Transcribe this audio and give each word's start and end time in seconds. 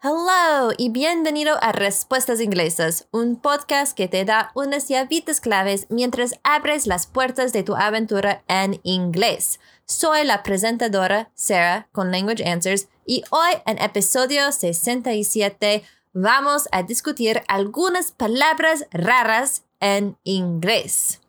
Hello 0.00 0.70
y 0.78 0.90
bienvenido 0.90 1.56
a 1.60 1.72
Respuestas 1.72 2.40
Inglesas, 2.40 3.08
un 3.10 3.34
podcast 3.34 3.96
que 3.96 4.06
te 4.06 4.24
da 4.24 4.52
unas 4.54 4.88
llavitas 4.88 5.40
claves 5.40 5.88
mientras 5.90 6.38
abres 6.44 6.86
las 6.86 7.08
puertas 7.08 7.52
de 7.52 7.64
tu 7.64 7.74
aventura 7.74 8.44
en 8.46 8.78
inglés. 8.84 9.58
Soy 9.86 10.24
la 10.24 10.44
presentadora 10.44 11.32
Sarah 11.34 11.88
con 11.90 12.12
Language 12.12 12.48
Answers 12.48 12.86
y 13.06 13.24
hoy 13.30 13.54
en 13.66 13.78
episodio 13.78 14.52
67 14.52 15.82
vamos 16.12 16.68
a 16.70 16.84
discutir 16.84 17.42
algunas 17.48 18.12
palabras 18.12 18.86
raras 18.92 19.64
en 19.80 20.16
inglés. 20.22 21.20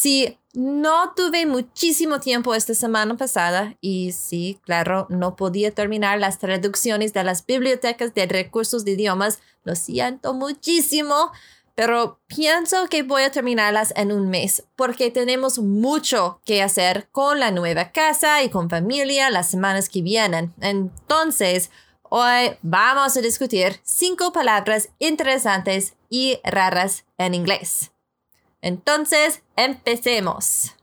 Si 0.00 0.38
no 0.52 1.12
tuve 1.16 1.44
muchísimo 1.44 2.20
tiempo 2.20 2.54
esta 2.54 2.72
semana 2.72 3.16
pasada 3.16 3.74
y 3.80 4.12
sí, 4.12 4.60
claro, 4.62 5.08
no 5.10 5.34
podía 5.34 5.72
terminar 5.74 6.20
las 6.20 6.38
traducciones 6.38 7.12
de 7.12 7.24
las 7.24 7.44
bibliotecas 7.44 8.14
de 8.14 8.26
recursos 8.26 8.84
de 8.84 8.92
idiomas. 8.92 9.40
Lo 9.64 9.74
siento 9.74 10.34
muchísimo, 10.34 11.32
pero 11.74 12.20
pienso 12.28 12.86
que 12.88 13.02
voy 13.02 13.24
a 13.24 13.32
terminarlas 13.32 13.92
en 13.96 14.12
un 14.12 14.30
mes 14.30 14.62
porque 14.76 15.10
tenemos 15.10 15.58
mucho 15.58 16.40
que 16.44 16.62
hacer 16.62 17.08
con 17.10 17.40
la 17.40 17.50
nueva 17.50 17.90
casa 17.90 18.44
y 18.44 18.50
con 18.50 18.70
familia 18.70 19.30
las 19.30 19.50
semanas 19.50 19.88
que 19.88 20.02
vienen. 20.02 20.54
Entonces, 20.60 21.72
hoy 22.02 22.56
vamos 22.62 23.16
a 23.16 23.20
discutir 23.20 23.80
cinco 23.82 24.32
palabras 24.32 24.90
interesantes 25.00 25.94
y 26.08 26.38
raras 26.44 27.04
en 27.18 27.34
inglés. 27.34 27.90
Entonces, 28.60 29.42
empecemos. 29.56 30.74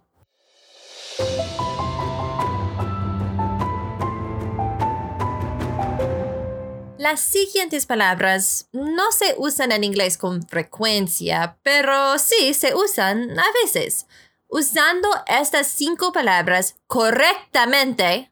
Las 6.98 7.20
siguientes 7.20 7.86
palabras 7.86 8.68
no 8.72 9.12
se 9.12 9.36
usan 9.38 9.72
en 9.72 9.84
inglés 9.84 10.18
con 10.18 10.42
frecuencia, 10.48 11.58
pero 11.62 12.18
sí 12.18 12.54
se 12.54 12.74
usan 12.74 13.38
a 13.38 13.46
veces. 13.64 14.08
Usando 14.48 15.10
estas 15.28 15.68
cinco 15.68 16.12
palabras 16.12 16.78
correctamente, 16.88 18.32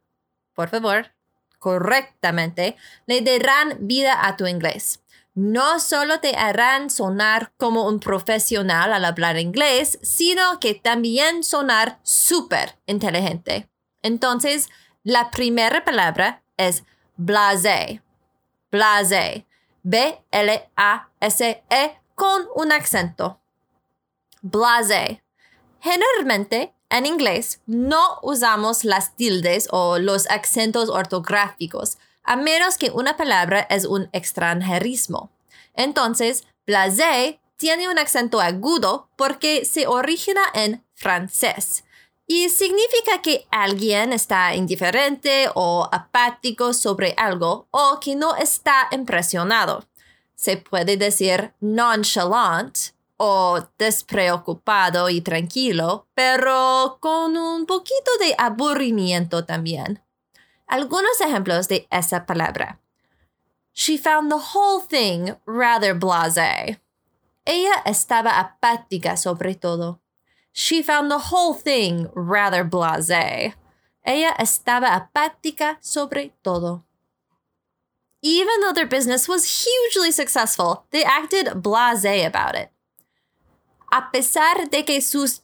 por 0.55 0.69
favor, 0.69 1.13
correctamente, 1.59 2.75
le 3.05 3.21
darán 3.21 3.77
vida 3.81 4.25
a 4.25 4.37
tu 4.37 4.47
inglés 4.47 5.02
no 5.35 5.79
solo 5.79 6.19
te 6.19 6.35
harán 6.35 6.89
sonar 6.89 7.53
como 7.57 7.87
un 7.87 7.99
profesional 7.99 8.93
al 8.93 9.05
hablar 9.05 9.39
inglés, 9.39 9.97
sino 10.01 10.59
que 10.59 10.75
también 10.75 11.43
sonar 11.43 11.99
súper 12.03 12.77
inteligente. 12.85 13.67
Entonces, 14.01 14.69
la 15.03 15.31
primera 15.31 15.83
palabra 15.83 16.43
es 16.57 16.83
blase. 17.17 18.01
Blase. 18.71 19.47
B-L-A-S-E 19.81 20.31
con 22.15 22.43
un 22.55 22.71
acento. 22.71 23.39
Blase. 24.41 25.23
Generalmente, 25.81 26.73
en 26.89 27.05
inglés, 27.05 27.61
no 27.65 28.19
usamos 28.21 28.85
las 28.85 29.15
tildes 29.15 29.67
o 29.71 29.97
los 29.97 30.29
acentos 30.29 30.89
ortográficos 30.89 31.97
a 32.23 32.35
menos 32.35 32.77
que 32.77 32.91
una 32.91 33.17
palabra 33.17 33.67
es 33.69 33.85
un 33.85 34.09
extranjerismo. 34.13 35.31
Entonces, 35.75 36.45
blasé 36.65 37.39
tiene 37.57 37.89
un 37.89 37.99
acento 37.99 38.41
agudo 38.41 39.09
porque 39.15 39.65
se 39.65 39.87
origina 39.87 40.41
en 40.53 40.83
francés 40.95 41.83
y 42.27 42.49
significa 42.49 43.21
que 43.21 43.47
alguien 43.51 44.13
está 44.13 44.55
indiferente 44.55 45.49
o 45.55 45.87
apático 45.91 46.73
sobre 46.73 47.13
algo 47.17 47.67
o 47.71 47.99
que 47.99 48.15
no 48.15 48.35
está 48.35 48.87
impresionado. 48.91 49.85
Se 50.35 50.57
puede 50.57 50.97
decir 50.97 51.53
nonchalant 51.59 52.77
o 53.17 53.61
despreocupado 53.77 55.09
y 55.09 55.21
tranquilo, 55.21 56.07
pero 56.13 56.97
con 56.99 57.37
un 57.37 57.65
poquito 57.65 58.11
de 58.19 58.35
aburrimiento 58.37 59.45
también. 59.45 60.01
Algunos 60.67 61.21
ejemplos 61.21 61.67
de 61.67 61.87
esa 61.91 62.25
palabra. 62.25 62.79
She 63.73 63.97
found 63.97 64.31
the 64.31 64.53
whole 64.53 64.79
thing 64.79 65.35
rather 65.45 65.93
blase. 65.93 66.79
Ella 67.45 67.81
estaba 67.85 68.39
apática 68.39 69.17
sobre 69.17 69.55
todo. 69.55 69.99
She 70.53 70.83
found 70.83 71.09
the 71.09 71.31
whole 71.31 71.53
thing 71.55 72.07
rather 72.13 72.63
blase. 72.63 73.55
Ella 74.05 74.35
estaba 74.37 74.93
apática 74.93 75.77
sobre 75.81 76.33
todo. 76.43 76.83
Even 78.21 78.61
though 78.61 78.71
their 78.71 78.87
business 78.87 79.27
was 79.27 79.65
hugely 79.65 80.11
successful, 80.11 80.85
they 80.91 81.03
acted 81.03 81.61
blase 81.61 82.25
about 82.25 82.55
it. 82.55 82.69
A 83.91 84.09
pesar 84.13 84.69
de 84.69 84.83
que, 84.83 85.01
sus, 85.01 85.41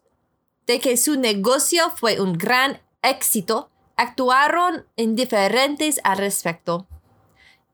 de 0.66 0.80
que 0.80 0.96
su 0.96 1.18
negocio 1.18 1.90
fue 1.90 2.20
un 2.20 2.34
gran 2.34 2.80
éxito, 3.04 3.70
actuaron 4.00 4.86
indiferentes 4.96 6.00
al 6.06 6.18
respecto. 6.18 6.88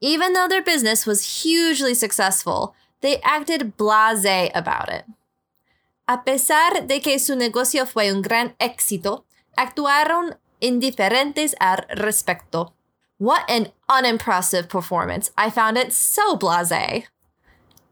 Even 0.01 0.33
though 0.33 0.47
their 0.47 0.63
business 0.63 1.05
was 1.05 1.43
hugely 1.43 1.93
successful, 1.93 2.73
they 3.01 3.21
acted 3.23 3.77
blase 3.77 4.51
about 4.55 4.89
it. 4.89 5.05
A 6.07 6.23
pesar 6.23 6.87
de 6.87 6.99
que 6.99 7.19
su 7.19 7.35
negocio 7.35 7.85
fue 7.85 8.11
un 8.11 8.23
gran 8.23 8.55
éxito, 8.59 9.25
actuaron 9.55 10.37
indiferentes 10.59 11.55
al 11.59 11.85
respecto. 11.89 12.73
What 13.19 13.47
an 13.47 13.71
unimpressive 13.87 14.67
performance. 14.67 15.31
I 15.37 15.51
found 15.51 15.77
it 15.77 15.91
so 15.91 16.37
blase. 16.37 17.07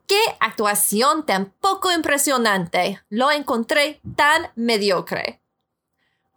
¡Qué 0.07 0.21
actuación 0.39 1.25
tan 1.25 1.53
poco 1.61 1.91
impresionante! 1.91 3.00
Lo 3.09 3.29
encontré 3.29 4.01
tan 4.15 4.50
mediocre. 4.55 5.42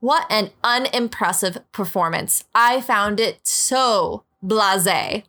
What 0.00 0.26
an 0.30 0.50
unimpressive 0.62 1.62
performance. 1.72 2.44
I 2.54 2.80
found 2.80 3.18
it 3.18 3.46
so 3.46 4.24
blase. 4.42 5.24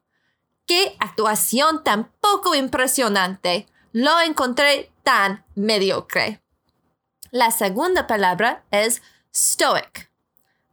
Qué 0.68 0.98
actuación 1.00 1.84
tan 1.84 2.10
poco 2.20 2.54
impresionante. 2.54 3.68
Lo 3.94 4.20
encontré 4.20 4.92
tan 5.04 5.46
mediocre. 5.56 6.42
La 7.32 7.52
segunda 7.52 8.08
palabra 8.08 8.64
es 8.72 9.02
stoic. 9.34 10.12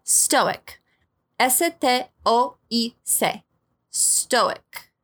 Stoic. 0.04 0.82
S-T-O-I-C. 1.38 3.44
Stoic. 3.92 4.94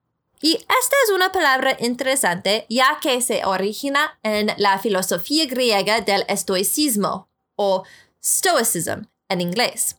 Y 0.42 0.54
esta 0.54 0.96
es 1.04 1.10
una 1.14 1.30
palabra 1.30 1.76
interesante 1.80 2.66
ya 2.68 2.98
que 3.00 3.20
se 3.20 3.44
origina 3.44 4.18
en 4.22 4.50
la 4.56 4.78
filosofía 4.78 5.46
griega 5.46 6.00
del 6.00 6.24
estoicismo 6.28 7.28
o 7.56 7.84
Stoicism 8.22 9.06
en 9.28 9.40
inglés, 9.40 9.96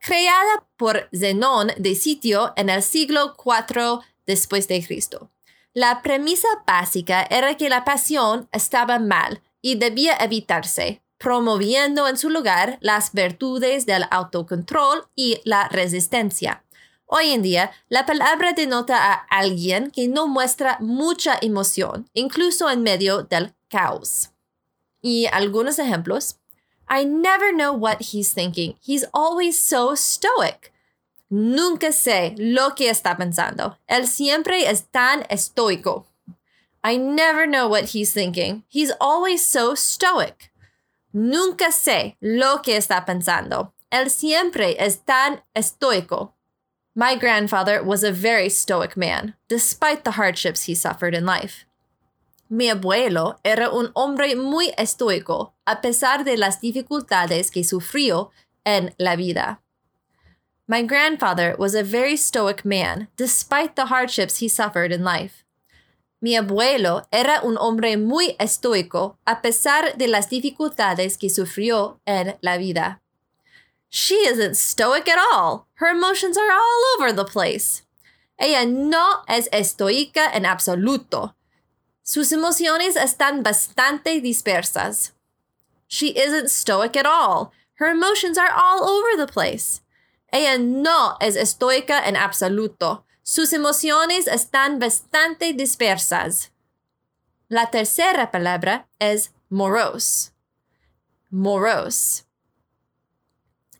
creada 0.00 0.66
por 0.76 1.08
Zenón 1.12 1.72
de 1.76 1.94
Sitio 1.94 2.52
en 2.56 2.70
el 2.70 2.82
siglo 2.82 3.34
IV 3.36 4.00
después 4.26 4.68
de 4.68 4.84
Cristo. 4.84 5.30
La 5.74 6.02
premisa 6.02 6.48
básica 6.66 7.22
era 7.30 7.56
que 7.56 7.68
la 7.68 7.84
pasión 7.84 8.48
estaba 8.52 8.98
mal 8.98 9.42
y 9.60 9.76
debía 9.76 10.16
evitarse, 10.16 11.02
promoviendo 11.18 12.08
en 12.08 12.16
su 12.16 12.30
lugar 12.30 12.78
las 12.80 13.12
virtudes 13.12 13.86
del 13.86 14.04
autocontrol 14.10 15.08
y 15.14 15.40
la 15.44 15.68
resistencia. 15.68 16.64
Hoy 17.06 17.30
en 17.30 17.42
día, 17.42 17.70
la 17.88 18.06
palabra 18.06 18.52
denota 18.52 19.12
a 19.12 19.14
alguien 19.30 19.90
que 19.90 20.08
no 20.08 20.26
muestra 20.26 20.76
mucha 20.80 21.38
emoción, 21.40 22.08
incluso 22.12 22.68
en 22.70 22.82
medio 22.82 23.22
del 23.22 23.54
caos. 23.68 24.30
Y 25.00 25.26
algunos 25.26 25.78
ejemplos. 25.78 26.38
I 26.88 27.04
never 27.04 27.52
know 27.52 27.72
what 27.72 28.00
he's 28.00 28.32
thinking. 28.32 28.74
He's 28.80 29.04
always 29.12 29.58
so 29.58 29.94
stoic. 29.94 30.72
Nunca 31.30 31.92
sé 31.92 32.34
lo 32.38 32.70
que 32.70 32.90
está 32.90 33.16
pensando. 33.16 33.76
Él 33.88 34.06
siempre 34.06 34.64
es 34.64 34.82
tan 34.92 35.24
estoico. 35.24 36.06
I 36.82 36.96
never 36.96 37.46
know 37.46 37.68
what 37.68 37.90
he's 37.90 38.14
thinking. 38.14 38.62
He's 38.68 38.92
always 39.00 39.44
so 39.44 39.74
stoic. 39.74 40.50
Nunca 41.12 41.70
sé 41.70 42.16
lo 42.22 42.58
que 42.58 42.76
está 42.76 43.04
pensando. 43.04 43.72
Él 43.92 44.10
siempre 44.10 44.74
es 44.78 44.96
tan 45.04 45.42
estoico. 45.54 46.32
My 46.94 47.14
grandfather 47.14 47.82
was 47.82 48.02
a 48.02 48.10
very 48.10 48.48
stoic 48.48 48.96
man, 48.96 49.34
despite 49.48 50.04
the 50.04 50.12
hardships 50.12 50.64
he 50.64 50.74
suffered 50.74 51.14
in 51.14 51.26
life. 51.26 51.64
Mi 52.50 52.70
abuelo 52.70 53.38
era 53.44 53.70
un 53.70 53.90
hombre 53.94 54.34
muy 54.34 54.72
estoico, 54.78 55.54
a 55.66 55.82
pesar 55.82 56.24
de 56.24 56.38
las 56.38 56.60
dificultades 56.60 57.50
que 57.50 57.62
sufrió 57.62 58.30
en 58.64 58.94
la 58.96 59.16
vida. 59.16 59.60
My 60.66 60.82
grandfather 60.82 61.56
was 61.58 61.74
a 61.74 61.82
very 61.82 62.16
stoic 62.16 62.64
man, 62.64 63.08
despite 63.16 63.74
the 63.74 63.86
hardships 63.86 64.38
he 64.38 64.48
suffered 64.48 64.92
in 64.92 65.04
life. 65.04 65.44
Mi 66.20 66.36
abuelo 66.36 67.06
era 67.12 67.40
un 67.42 67.56
hombre 67.58 67.96
muy 67.96 68.34
estoico, 68.38 69.18
a 69.26 69.40
pesar 69.40 69.96
de 69.96 70.08
las 70.08 70.28
dificultades 70.28 71.16
que 71.18 71.28
sufrió 71.30 72.00
en 72.06 72.36
la 72.42 72.56
vida. 72.56 73.00
She 73.90 74.16
isn't 74.26 74.56
stoic 74.56 75.08
at 75.08 75.18
all. 75.18 75.66
Her 75.74 75.88
emotions 75.88 76.36
are 76.36 76.50
all 76.50 76.84
over 76.96 77.12
the 77.12 77.24
place. 77.24 77.82
Ella 78.38 78.66
no 78.66 79.22
es 79.26 79.48
estoica 79.52 80.30
en 80.34 80.44
absoluto. 80.44 81.34
Sus 82.08 82.32
emociones 82.32 82.96
están 82.96 83.42
bastante 83.42 84.22
dispersas. 84.22 85.12
She 85.88 86.16
isn't 86.16 86.48
stoic 86.48 86.96
at 86.96 87.04
all. 87.04 87.52
Her 87.74 87.90
emotions 87.90 88.38
are 88.38 88.50
all 88.50 88.82
over 88.82 89.14
the 89.14 89.30
place. 89.30 89.82
Ella 90.32 90.56
no 90.56 91.18
es 91.20 91.36
estoica 91.36 92.00
en 92.08 92.16
absoluto. 92.16 93.04
Sus 93.22 93.52
emociones 93.52 94.26
están 94.26 94.78
bastante 94.78 95.52
dispersas. 95.52 96.50
La 97.50 97.70
tercera 97.70 98.30
palabra 98.30 98.88
es 98.98 99.34
morose. 99.50 100.30
Morose. 101.30 102.24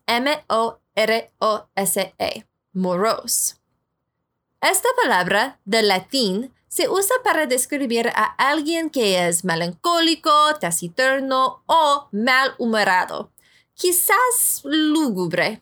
M-O-R-O-S-E. 0.05 0.75
Morose. 2.73 3.55
Esta 4.61 4.89
palabra 5.01 5.57
del 5.65 5.87
latín 5.87 6.53
se 6.69 6.87
usa 6.87 7.15
para 7.23 7.47
describir 7.47 8.09
a 8.09 8.25
alguien 8.37 8.91
que 8.91 9.27
es 9.27 9.43
melancólico, 9.43 10.31
taciturno 10.59 11.63
o 11.65 12.07
malhumorado, 12.11 13.31
quizás 13.73 14.61
lúgubre. 14.63 15.61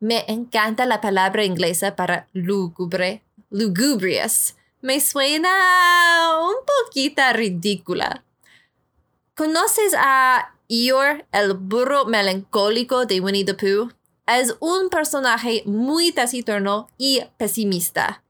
Me 0.00 0.24
encanta 0.28 0.84
la 0.84 1.00
palabra 1.00 1.44
inglesa 1.44 1.94
para 1.94 2.28
lúgubre, 2.32 3.22
lugubrious. 3.50 4.56
Me 4.80 5.00
suena 5.00 6.38
un 6.40 6.56
poquito 6.84 7.22
ridícula. 7.32 8.24
¿Conoces 9.34 9.94
a 9.96 10.54
Eeyore, 10.68 11.26
el 11.32 11.54
burro 11.54 12.04
melancólico 12.04 13.06
de 13.06 13.20
Winnie 13.20 13.44
the 13.44 13.54
Pooh? 13.54 13.92
Es 14.26 14.56
un 14.58 14.88
personaje 14.90 15.62
muy 15.66 16.10
taciturno 16.10 16.88
y 16.98 17.22
pesimista. 17.38 18.22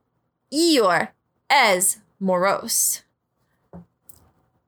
Eeyore 0.51 1.13
es 1.49 2.01
morose. 2.19 3.03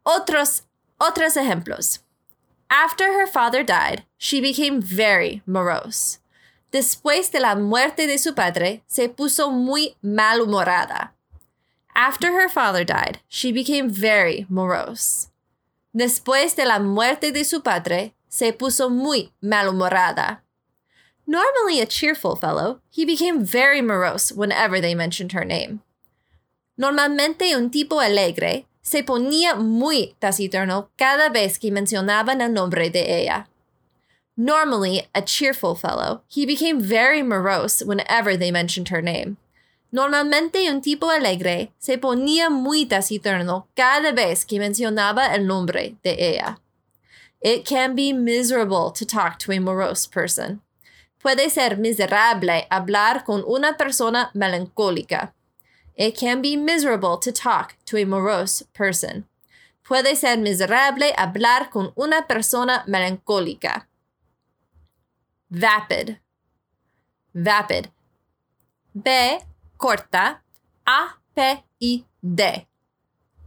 Otros, 0.05 0.63
otros 0.99 1.35
ejemplos. 1.35 1.99
After 2.69 3.13
her 3.13 3.27
father 3.27 3.63
died, 3.63 4.03
she 4.17 4.39
became 4.39 4.81
very 4.81 5.41
morose. 5.45 6.19
Después 6.71 7.31
de 7.31 7.41
la 7.41 7.55
muerte 7.55 8.07
de 8.07 8.17
su 8.17 8.33
padre, 8.33 8.81
se 8.87 9.09
puso 9.09 9.51
muy 9.51 9.95
malhumorada. 10.01 11.09
After 11.93 12.31
her 12.31 12.47
father 12.47 12.85
died, 12.85 13.19
she 13.27 13.51
became 13.51 13.89
very 13.89 14.45
morose. 14.49 15.29
Después 15.93 16.55
de 16.55 16.65
la 16.65 16.79
muerte 16.79 17.31
de 17.33 17.43
su 17.43 17.59
padre, 17.59 18.13
se 18.29 18.53
puso 18.53 18.89
muy 18.89 19.33
malhumorada. 19.43 20.39
Normally 21.27 21.81
a 21.81 21.85
cheerful 21.85 22.37
fellow, 22.37 22.79
he 22.89 23.03
became 23.05 23.43
very 23.43 23.81
morose 23.81 24.31
whenever 24.31 24.79
they 24.79 24.95
mentioned 24.95 25.33
her 25.33 25.43
name. 25.43 25.81
Normalmente 26.81 27.55
un 27.55 27.69
tipo 27.69 27.99
alegre, 27.99 28.65
se 28.81 29.03
ponía 29.03 29.53
muy 29.53 30.15
taciturno 30.17 30.89
cada 30.95 31.29
vez 31.29 31.59
que 31.59 31.69
mencionaban 31.69 32.41
el 32.41 32.53
nombre 32.53 32.89
de 32.89 33.21
ella. 33.21 33.47
Normally 34.35 35.07
a 35.13 35.21
cheerful 35.21 35.75
fellow, 35.75 36.23
he 36.27 36.43
became 36.47 36.81
very 36.81 37.21
morose 37.21 37.85
whenever 37.85 38.35
they 38.35 38.51
mentioned 38.51 38.89
her 38.89 39.03
name. 39.03 39.37
Normalmente 39.91 40.67
un 40.71 40.81
tipo 40.81 41.11
alegre 41.11 41.71
se 41.77 41.99
ponía 41.99 42.49
muy 42.49 42.87
taciturno 42.87 43.67
cada 43.75 44.11
vez 44.11 44.43
que 44.43 44.57
mencionaba 44.57 45.35
el 45.35 45.45
nombre 45.45 45.97
de 46.01 46.15
ella. 46.17 46.57
It 47.43 47.63
can 47.63 47.93
be 47.93 48.11
miserable 48.11 48.89
to 48.93 49.05
talk 49.05 49.37
to 49.41 49.51
a 49.51 49.59
morose 49.59 50.07
person. 50.07 50.61
Puede 51.21 51.51
ser 51.51 51.77
miserable 51.77 52.65
hablar 52.71 53.23
con 53.23 53.43
una 53.45 53.77
persona 53.77 54.31
melancólica. 54.33 55.35
It 55.95 56.17
can 56.17 56.41
be 56.41 56.55
miserable 56.55 57.17
to 57.17 57.31
talk 57.31 57.75
to 57.85 57.97
a 57.97 58.05
morose 58.05 58.63
person. 58.73 59.25
Puede 59.83 60.15
ser 60.15 60.37
miserable 60.37 61.13
hablar 61.17 61.69
con 61.69 61.91
una 61.95 62.27
persona 62.27 62.83
melancólica. 62.87 63.87
Vapid. 65.49 66.17
Vapid. 67.33 67.87
B 68.93 69.39
corta, 69.77 70.43
A-P-I-D. 70.85 72.67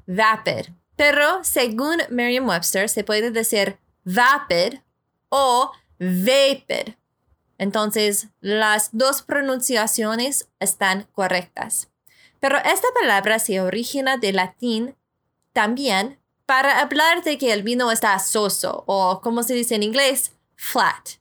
Vapid. 0.07 0.67
Pero 0.97 1.45
según 1.45 2.03
Merriam-Webster 2.11 2.89
se 2.89 3.05
puede 3.05 3.31
decir 3.31 3.79
vapid 4.05 4.81
o 5.29 5.73
vapid. 5.99 6.95
Entonces, 7.57 8.29
las 8.41 8.91
dos 8.93 9.23
pronunciaciones 9.23 10.49
están 10.59 11.07
correctas. 11.13 11.89
Pero 12.45 12.59
esta 12.59 12.89
palabra 13.01 13.39
se 13.39 13.63
origina 13.63 14.19
del 14.19 14.37
latín 14.37 14.95
también 15.55 16.19
para 16.45 16.81
hablar 16.81 17.25
de 17.25 17.39
que 17.39 17.55
el 17.55 17.63
vino 17.63 17.91
está 17.91 18.19
soso 18.19 18.85
o, 18.87 19.23
como 19.23 19.43
se 19.43 19.55
dice 19.55 19.77
en 19.77 19.83
inglés, 19.83 20.33
flat. 20.55 21.13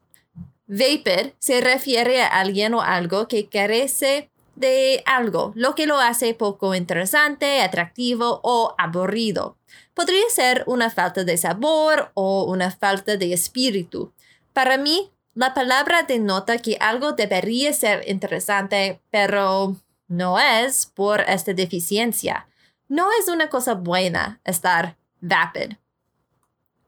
Vapid 0.68 1.32
se 1.40 1.62
refiere 1.62 2.22
a 2.22 2.28
alguien 2.28 2.74
o 2.74 2.82
algo 2.82 3.30
que 3.30 3.48
carece 3.48 4.32
de 4.58 5.02
algo, 5.06 5.54
lo 5.56 5.76
que 5.76 5.88
lo 5.88 5.98
hace 5.98 6.34
poco 6.34 6.76
interesante, 6.76 7.62
atractivo 7.62 8.42
o 8.44 8.76
aburrido. 8.78 9.56
Podría 9.94 10.30
ser 10.30 10.66
una 10.68 10.90
falta 10.90 11.24
de 11.24 11.38
sabor 11.38 12.12
o 12.16 12.44
una 12.44 12.70
falta 12.70 13.16
de 13.16 13.32
espíritu. 13.32 14.12
Para 14.52 14.78
mí, 14.78 15.10
la 15.36 15.54
palabra 15.54 16.04
denota 16.04 16.58
que 16.58 16.76
algo 16.82 17.14
debería 17.14 17.72
ser 17.72 18.04
interesante, 18.10 19.00
pero 19.10 19.78
no 20.14 20.38
es 20.40 20.86
por 20.86 21.22
esta 21.22 21.54
deficiencia. 21.54 22.48
No 22.88 23.10
es 23.20 23.28
una 23.28 23.50
cosa 23.50 23.74
buena 23.74 24.40
estar 24.44 24.96
vapid. 25.22 25.74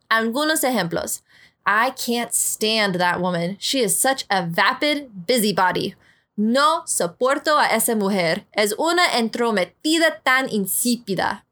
Algunos 0.10 0.64
ejemplos. 0.64 1.24
I 1.66 1.92
can't 1.96 2.32
stand 2.32 3.00
that 3.00 3.20
woman. 3.20 3.58
She 3.60 3.82
is 3.84 3.98
such 3.98 4.26
a 4.30 4.46
vapid 4.46 5.10
busybody. 5.28 5.96
No 6.38 6.84
soporto 6.86 7.58
a 7.58 7.76
esa 7.76 7.96
mujer. 7.96 8.46
Es 8.52 8.76
una 8.78 9.18
entrometida 9.18 10.22
tan 10.22 10.48
insípida. 10.50 11.46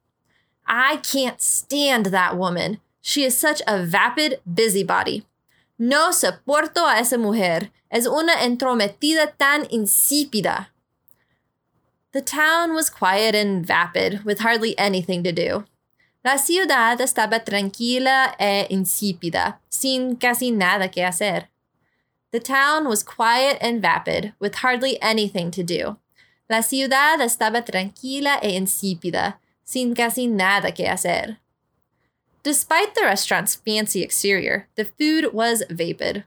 I 0.67 0.97
can't 0.97 1.41
stand 1.41 2.11
that 2.11 2.37
woman. 2.37 2.79
She 3.01 3.25
is 3.25 3.35
such 3.35 3.63
a 3.65 3.83
vapid 3.83 4.39
busybody. 4.45 5.25
No 5.79 6.11
soporto 6.11 6.85
a 6.85 6.99
esa 6.99 7.17
mujer. 7.17 7.71
Es 7.89 8.05
una 8.05 8.43
entrometida 8.43 9.35
tan 9.35 9.65
insípida. 9.71 10.72
The 12.13 12.21
town 12.21 12.75
was 12.75 12.91
quiet 12.91 13.33
and 13.33 13.65
vapid, 13.65 14.23
with 14.23 14.39
hardly 14.41 14.77
anything 14.77 15.23
to 15.23 15.31
do. 15.31 15.65
La 16.23 16.37
ciudad 16.37 17.01
estaba 17.01 17.43
tranquila 17.43 18.35
e 18.39 18.67
insípida, 18.69 19.57
sin 19.67 20.15
casi 20.17 20.51
nada 20.51 20.89
que 20.89 21.03
hacer. 21.03 21.47
The 22.31 22.39
town 22.39 22.87
was 22.87 23.01
quiet 23.01 23.57
and 23.61 23.81
vapid, 23.81 24.33
with 24.39 24.55
hardly 24.61 25.01
anything 25.01 25.49
to 25.51 25.63
do. 25.63 25.97
La 26.47 26.61
ciudad 26.61 27.19
estaba 27.19 27.65
tranquila 27.65 28.39
e 28.43 28.59
insípida, 28.59 29.39
sin 29.63 29.95
casi 29.95 30.27
nada 30.27 30.71
que 30.71 30.85
hacer. 30.85 31.37
Despite 32.43 32.93
the 32.93 33.05
restaurant's 33.05 33.55
fancy 33.55 34.03
exterior, 34.03 34.67
the 34.75 34.85
food 34.85 35.33
was 35.33 35.63
vapid. 35.67 36.25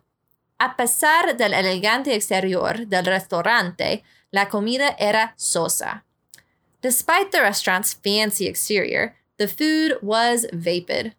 A 0.59 0.75
pesar 0.77 1.37
del 1.37 1.53
elegante 1.53 2.13
exterior 2.13 2.87
del 2.87 3.05
restaurante, 3.05 4.03
la 4.33 4.49
comida 4.49 4.97
era 4.99 5.35
sosa. 5.37 6.05
Despite 6.83 7.31
the 7.31 7.41
restaurant's 7.41 7.95
fancy 7.95 8.47
exterior, 8.47 9.17
the 9.39 9.49
food 9.49 9.99
was 10.03 10.47
vapid. 10.53 11.15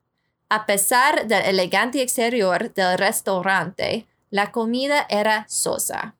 A 0.49 0.65
pesar 0.65 1.27
del 1.27 1.43
elegante 1.43 2.01
exterior 2.01 2.73
del 2.73 2.97
restaurante, 2.97 4.07
La 4.29 4.51
comida 4.51 5.05
era 5.09 5.45
sosa. 5.47 6.17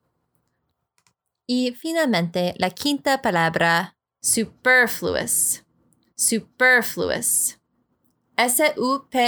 Y 1.46 1.74
finalmente, 1.74 2.54
la 2.58 2.70
quinta 2.70 3.22
palabra, 3.22 3.98
superfluous. 4.22 5.66
Superfluous. 6.16 7.60
S-U-P-E-R-F-L-U-O-U-S. 8.38 9.20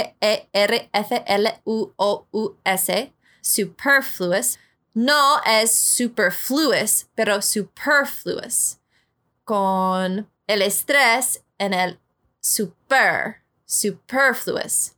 Superfluous. 3.42 4.58
No 4.94 5.40
es 5.46 5.72
superfluous, 5.72 7.06
pero 7.14 7.40
superfluous. 7.40 8.78
Con 9.44 10.28
el 10.46 10.62
estrés 10.62 11.42
en 11.58 11.74
el 11.74 11.98
super. 12.40 13.42
Superfluous. 13.66 14.94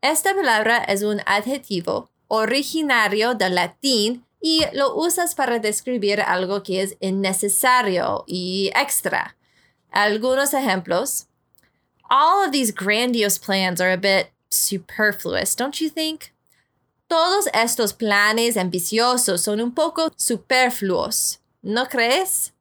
Esta 0.00 0.32
palabra 0.34 0.78
es 0.84 1.02
un 1.02 1.20
adjetivo 1.26 2.08
originario 2.28 3.34
del 3.34 3.56
latín 3.56 4.24
y 4.40 4.64
lo 4.72 4.94
usas 4.94 5.34
para 5.34 5.58
describir 5.58 6.20
algo 6.20 6.62
que 6.62 6.80
es 6.80 6.96
innecesario 7.00 8.24
y 8.26 8.70
extra. 8.74 9.36
Algunos 9.90 10.54
ejemplos. 10.54 11.26
All 12.08 12.44
of 12.44 12.52
these 12.52 12.72
grandiose 12.72 13.38
plans 13.38 13.80
are 13.80 13.92
a 13.92 13.96
bit 13.96 14.30
superfluous, 14.48 15.54
don't 15.54 15.80
you 15.80 15.90
think? 15.90 16.32
Todos 17.10 17.48
estos 17.52 17.92
planes 17.92 18.56
ambiciosos 18.56 19.40
son 19.40 19.60
un 19.60 19.72
poco 19.72 20.12
superfluos, 20.16 21.40
¿no 21.60 21.86
crees? 21.86 22.52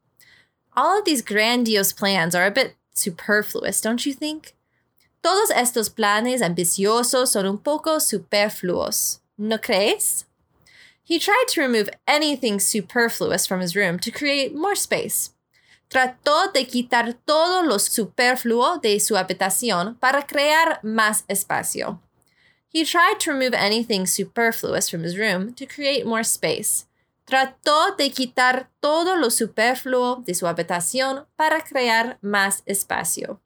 All 0.76 0.98
of 0.98 1.06
these 1.06 1.22
grandiose 1.22 1.94
plans 1.94 2.34
are 2.34 2.48
a 2.48 2.52
bit 2.52 2.76
superfluous, 2.92 3.80
don't 3.80 4.08
you 4.08 4.14
think? 4.16 4.56
Todos 5.22 5.52
estos 5.52 5.90
planes 5.90 6.42
ambiciosos 6.42 7.32
son 7.32 7.46
un 7.46 7.60
poco 7.60 8.00
superfluos, 8.00 9.20
¿no 9.38 9.60
crees? 9.60 10.26
He 11.04 11.20
tried 11.20 11.46
to 11.50 11.62
remove 11.62 11.92
anything 12.08 12.60
superfluous 12.60 13.46
from 13.46 13.62
his 13.62 13.76
room 13.76 14.00
to 14.00 14.10
create 14.10 14.56
more 14.56 14.76
space. 14.76 15.30
Trató 15.92 16.52
de 16.52 16.66
quitar 16.66 17.14
todo 17.24 17.62
lo 17.62 17.78
superfluo 17.78 18.82
de 18.82 19.00
su 19.00 19.16
habitación 19.16 20.00
para 20.00 20.26
crear 20.26 20.80
más 20.82 21.24
espacio. 21.28 22.00
He 22.70 22.86
tried 22.86 23.20
to 23.22 23.34
remove 23.34 23.56
anything 23.56 24.06
superfluous 24.06 24.90
from 24.90 25.02
his 25.02 25.18
room 25.18 25.54
to 25.56 25.66
create 25.66 26.06
more 26.06 26.24
space. 26.24 26.86
Trató 27.26 27.98
de 27.98 28.10
quitar 28.10 28.68
todo 28.82 29.16
lo 29.16 29.30
superfluo 29.30 30.24
de 30.24 30.34
su 30.34 30.46
habitación 30.46 31.26
para 31.38 31.62
crear 31.62 32.18
más 32.24 32.62
espacio. 32.68 33.40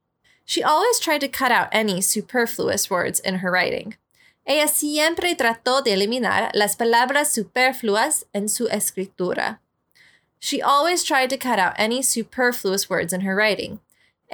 She 0.46 0.62
always 0.62 1.00
tried 1.00 1.22
to 1.22 1.30
cut 1.30 1.52
out 1.52 1.70
any 1.72 2.02
superfluous 2.02 2.90
words 2.90 3.22
in 3.22 3.36
her 3.36 3.50
writing. 3.50 3.96
Ella 4.46 4.68
siempre 4.68 5.36
trató 5.36 5.82
de 5.82 5.94
eliminar 5.94 6.52
las 6.54 6.76
palabras 6.76 7.34
superfluas 7.34 8.26
en 8.34 8.50
su 8.50 8.68
escritura. 8.68 9.60
She 10.40 10.62
always 10.62 11.04
tried 11.04 11.30
to 11.30 11.38
cut 11.38 11.60
out 11.60 11.74
any 11.78 12.02
superfluous 12.02 12.90
words 12.90 13.14
in 13.14 13.22
her 13.22 13.36
writing. 13.36 13.80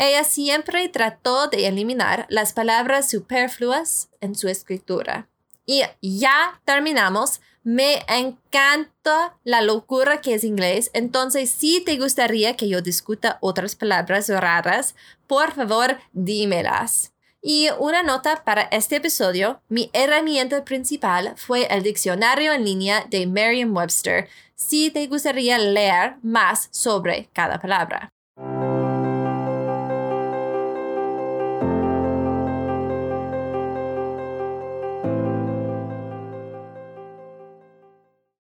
Ella 0.02 0.24
siempre 0.24 0.88
trató 0.88 1.50
de 1.50 1.68
eliminar 1.68 2.26
las 2.30 2.54
palabras 2.54 3.10
superfluas 3.10 4.10
en 4.22 4.34
su 4.34 4.48
escritura. 4.48 5.28
Y 5.66 5.84
ya 6.02 6.62
terminamos. 6.64 7.42
Me 7.64 8.06
encanta 8.08 9.38
la 9.44 9.62
locura 9.62 10.22
que 10.22 10.36
es 10.36 10.46
inglés. 10.46 10.90
Entonces, 10.94 11.50
si 11.52 11.82
te 11.84 11.98
gustaría 11.98 12.56
que 12.56 12.70
yo 12.70 12.82
discuta 12.82 13.40
otras 13.42 13.76
palabras 13.76 14.30
raras, 14.30 14.96
por 15.28 15.52
favor, 15.52 15.98
dímelas. 16.14 17.12
Y 17.42 17.68
una 17.78 18.02
nota 18.02 18.46
para 18.46 18.62
este 18.72 18.96
episodio, 18.96 19.62
mi 19.68 19.90
herramienta 19.92 20.64
principal 20.64 21.34
fue 21.36 21.66
el 21.66 21.84
diccionario 21.84 22.54
en 22.54 22.64
línea 22.64 23.06
de 23.10 23.28
Merriam-Webster, 23.28 24.30
si 24.56 24.92
te 24.92 25.06
gustaría 25.08 25.58
leer 25.58 26.16
más 26.24 26.70
sobre 26.72 27.28
cada 27.34 27.60
palabra. 27.60 28.14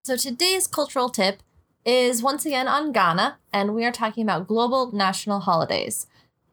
So 0.09 0.15
today's 0.15 0.65
cultural 0.65 1.09
tip 1.09 1.43
is 1.85 2.23
once 2.23 2.43
again 2.43 2.67
on 2.67 2.91
Ghana, 2.91 3.37
and 3.53 3.75
we 3.75 3.85
are 3.85 3.91
talking 3.91 4.23
about 4.23 4.47
global 4.47 4.91
national 4.91 5.41
holidays. 5.41 6.07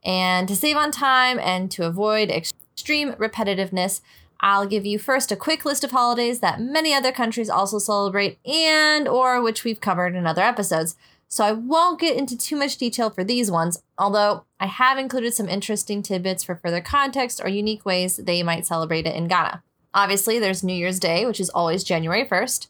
And 0.05 0.47
to 0.49 0.55
save 0.55 0.77
on 0.77 0.91
time 0.91 1.39
and 1.39 1.71
to 1.71 1.87
avoid 1.87 2.29
extreme 2.29 3.15
repetitiveness, 3.15 4.03
I'll 4.41 4.67
give 4.67 4.85
you 4.85 4.99
first 4.99 5.33
a 5.33 5.37
quick 5.37 5.65
list 5.65 5.85
of 5.85 5.93
holidays 5.93 6.41
that 6.41 6.61
many 6.61 6.93
other 6.93 7.13
countries 7.13 7.49
also 7.49 7.79
celebrate 7.79 8.39
and 8.45 9.09
or 9.09 9.41
which 9.41 9.65
we've 9.65 9.81
covered 9.81 10.15
in 10.15 10.27
other 10.27 10.43
episodes. 10.43 10.95
So 11.27 11.43
I 11.43 11.53
won't 11.53 11.99
get 11.99 12.15
into 12.15 12.37
too 12.37 12.57
much 12.57 12.77
detail 12.77 13.09
for 13.09 13.25
these 13.25 13.51
ones, 13.51 13.83
although 13.97 14.45
I 14.61 14.67
have 14.67 14.99
included 14.99 15.33
some 15.33 15.49
interesting 15.49 16.03
tidbits 16.03 16.45
for 16.45 16.57
further 16.57 16.83
context 16.83 17.41
or 17.43 17.49
unique 17.49 17.87
ways 17.87 18.19
they 18.19 18.43
might 18.43 18.67
celebrate 18.67 19.07
it 19.07 19.17
in 19.17 19.29
Ghana. 19.29 19.63
Obviously, 19.95 20.39
there's 20.39 20.63
New 20.63 20.75
Year's 20.75 21.01
Day, 21.01 21.25
which 21.25 21.41
is 21.41 21.49
always 21.49 21.83
January 21.83 22.27
1st. 22.27 22.67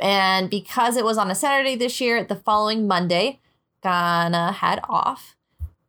And 0.00 0.50
because 0.50 0.96
it 0.96 1.04
was 1.04 1.18
on 1.18 1.30
a 1.30 1.34
Saturday 1.34 1.76
this 1.76 2.00
year, 2.00 2.24
the 2.24 2.36
following 2.36 2.86
Monday, 2.86 3.40
Ghana 3.82 4.52
had 4.52 4.80
off. 4.88 5.36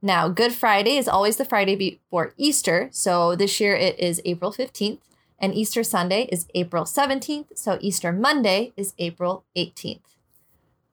Now, 0.01 0.27
Good 0.29 0.53
Friday 0.53 0.97
is 0.97 1.07
always 1.07 1.37
the 1.37 1.45
Friday 1.45 1.75
before 1.75 2.33
Easter. 2.37 2.89
So 2.91 3.35
this 3.35 3.59
year 3.59 3.75
it 3.75 3.99
is 3.99 4.21
April 4.25 4.51
15th, 4.51 4.99
and 5.37 5.53
Easter 5.53 5.83
Sunday 5.83 6.27
is 6.31 6.47
April 6.55 6.85
17th. 6.85 7.55
So 7.55 7.77
Easter 7.81 8.11
Monday 8.11 8.73
is 8.75 8.93
April 8.97 9.43
18th. 9.55 9.99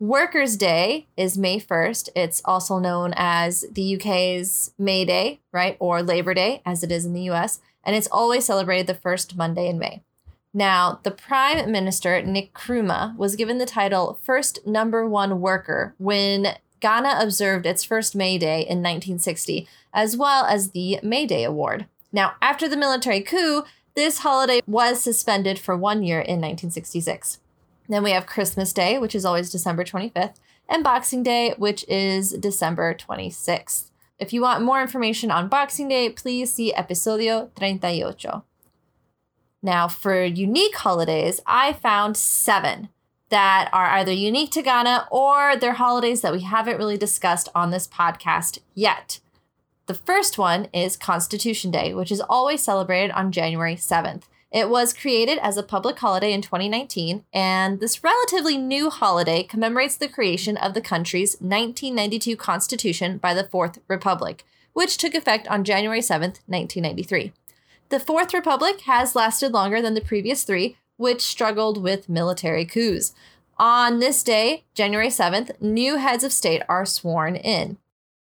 Workers' 0.01 0.57
Day 0.57 1.07
is 1.17 1.37
May 1.37 1.59
1st. 1.59 2.11
It's 2.15 2.41
also 2.45 2.79
known 2.79 3.13
as 3.17 3.65
the 3.73 3.97
UK's 3.97 4.73
May 4.79 5.05
Day, 5.05 5.41
right? 5.53 5.77
Or 5.81 6.03
Labor 6.03 6.35
Day, 6.35 6.63
as 6.65 6.85
it 6.85 6.93
is 6.93 7.05
in 7.05 7.15
the 7.15 7.29
US. 7.31 7.61
And 7.83 7.97
it's 7.97 8.07
always 8.13 8.45
celebrated 8.45 8.87
the 8.87 8.95
first 8.95 9.37
Monday 9.37 9.69
in 9.69 9.79
May. 9.79 10.03
Now, 10.55 11.01
the 11.03 11.11
Prime 11.11 11.71
Minister, 11.71 12.21
Nkrumah, 12.23 13.17
was 13.17 13.37
given 13.37 13.59
the 13.59 13.67
title 13.67 14.19
First 14.23 14.67
Number 14.67 15.07
One 15.07 15.41
Worker 15.41 15.95
when 15.99 16.57
Ghana 16.81 17.19
observed 17.21 17.67
its 17.67 17.85
first 17.85 18.17
May 18.17 18.39
Day 18.39 18.61
in 18.61 18.79
1960, 18.79 19.69
as 19.93 20.17
well 20.17 20.45
as 20.45 20.71
the 20.71 21.01
May 21.03 21.27
Day 21.27 21.45
Award. 21.45 21.87
Now, 22.13 22.35
after 22.41 22.69
the 22.69 22.77
military 22.77 23.21
coup, 23.21 23.65
this 23.95 24.21
holiday 24.21 24.61
was 24.67 25.03
suspended 25.03 25.59
for 25.59 25.77
one 25.77 26.03
year 26.03 26.21
in 26.21 26.41
1966. 26.41 27.41
Then 27.89 28.03
we 28.03 28.13
have 28.13 28.27
Christmas 28.27 28.73
Day, 28.73 28.99
which 28.99 29.15
is 29.15 29.25
always 29.25 29.51
December 29.51 29.85
25th, 29.85 30.35
and 30.69 30.85
Boxing 30.85 31.23
Day, 31.23 31.55
which 31.59 31.85
is 31.89 32.33
December 32.33 32.95
26th. 32.95 33.91
If 34.19 34.33
you 34.33 34.43
want 34.43 34.65
more 34.65 34.83
information 34.83 35.31
on 35.31 35.49
Boxing 35.49 35.89
Day, 35.89 36.11
please 36.11 36.53
see 36.53 36.73
Episodio 36.73 37.51
38. 37.55 38.43
Now, 39.63 39.89
for 39.89 40.23
unique 40.23 40.77
holidays, 40.77 41.41
I 41.47 41.73
found 41.73 42.17
seven 42.17 42.89
that 43.29 43.69
are 43.73 43.87
either 43.87 44.13
unique 44.13 44.51
to 44.53 44.63
Ghana 44.63 45.09
or 45.11 45.57
they're 45.57 45.75
holidays 45.75 46.21
that 46.23 46.33
we 46.33 46.41
haven't 46.41 46.79
really 46.79 46.97
discussed 46.97 47.49
on 47.55 47.71
this 47.71 47.87
podcast 47.87 48.59
yet. 48.75 49.21
The 49.87 49.95
first 49.95 50.39
one 50.39 50.69
is 50.73 50.97
Constitution 50.97 51.71
Day, 51.71 51.95
which 51.95 52.13
is 52.13 52.21
always 52.21 52.63
celebrated 52.63 53.11
on 53.13 53.33
January 53.33 53.75
7th. 53.75 54.25
It 54.51 54.71
was 54.71 54.95
created 54.95 55.39
as 55.39 55.59
a 55.59 55.63
public 55.63 55.99
holiday 55.99 56.33
in 56.33 56.41
2019, 56.41 57.25
and 57.35 57.81
this 57.81 58.03
relatively 58.03 58.57
new 58.57 58.89
holiday 58.89 59.43
commemorates 59.43 59.97
the 59.97 60.09
creation 60.09 60.57
of 60.57 60.73
the 60.73 60.81
country's 60.81 61.35
1992 61.41 62.37
Constitution 62.37 63.19
by 63.19 63.35
the 63.35 63.45
Fourth 63.45 63.79
Republic, 63.89 64.47
which 64.73 64.97
took 64.97 65.15
effect 65.15 65.47
on 65.49 65.65
January 65.65 66.01
7th, 66.01 66.41
1993. 66.47 67.33
The 67.91 68.01
Fourth 68.01 68.35
Republic 68.35 68.83
has 68.83 69.17
lasted 69.17 69.53
longer 69.53 69.81
than 69.81 69.95
the 69.95 70.03
previous 70.03 70.45
three, 70.45 70.77
which 70.99 71.23
struggled 71.23 71.83
with 71.83 72.09
military 72.09 72.67
coups. 72.67 73.15
On 73.57 73.99
this 73.99 74.23
day, 74.23 74.65
January 74.75 75.09
7th, 75.09 75.59
new 75.61 75.97
heads 75.97 76.23
of 76.23 76.33
state 76.33 76.63
are 76.69 76.85
sworn 76.85 77.35
in. 77.35 77.79